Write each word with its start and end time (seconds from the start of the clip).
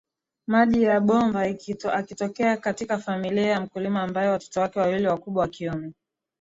maji 0.47 0.83
ya 0.83 0.99
bomba 0.99 1.45
akitokea 1.93 2.57
katika 2.57 2.97
familia 2.97 3.45
ya 3.47 3.61
mkulima 3.61 4.01
ambaye 4.03 4.29
watoto 4.29 4.59
wake 4.61 4.79
wawili 4.79 5.07
wakubwa 5.07 5.41
wakiume 5.41 5.91